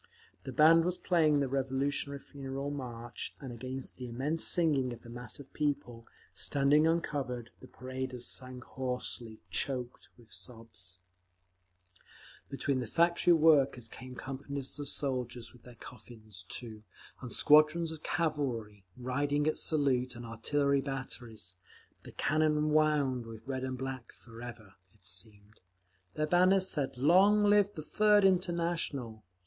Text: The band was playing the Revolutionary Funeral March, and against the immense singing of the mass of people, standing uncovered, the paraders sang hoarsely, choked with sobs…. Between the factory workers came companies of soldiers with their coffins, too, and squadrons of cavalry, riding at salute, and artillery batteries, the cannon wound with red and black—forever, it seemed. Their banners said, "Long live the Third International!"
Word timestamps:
The 0.45 0.51
band 0.51 0.83
was 0.83 0.97
playing 0.97 1.41
the 1.41 1.47
Revolutionary 1.47 2.17
Funeral 2.17 2.71
March, 2.71 3.35
and 3.39 3.51
against 3.53 3.97
the 3.97 4.07
immense 4.09 4.43
singing 4.47 4.91
of 4.93 5.03
the 5.03 5.11
mass 5.11 5.39
of 5.39 5.53
people, 5.53 6.07
standing 6.33 6.87
uncovered, 6.87 7.51
the 7.59 7.67
paraders 7.67 8.25
sang 8.25 8.61
hoarsely, 8.61 9.41
choked 9.51 10.07
with 10.17 10.33
sobs…. 10.33 10.97
Between 12.49 12.79
the 12.79 12.87
factory 12.87 13.33
workers 13.33 13.87
came 13.87 14.15
companies 14.15 14.79
of 14.79 14.87
soldiers 14.87 15.53
with 15.53 15.61
their 15.61 15.75
coffins, 15.75 16.43
too, 16.49 16.81
and 17.21 17.31
squadrons 17.31 17.91
of 17.91 18.01
cavalry, 18.01 18.83
riding 18.97 19.45
at 19.45 19.59
salute, 19.59 20.15
and 20.15 20.25
artillery 20.25 20.81
batteries, 20.81 21.57
the 22.01 22.11
cannon 22.11 22.71
wound 22.71 23.27
with 23.27 23.45
red 23.45 23.63
and 23.63 23.77
black—forever, 23.77 24.73
it 24.95 25.05
seemed. 25.05 25.59
Their 26.15 26.25
banners 26.25 26.67
said, 26.67 26.97
"Long 26.97 27.43
live 27.43 27.75
the 27.75 27.83
Third 27.83 28.25
International!" 28.25 29.23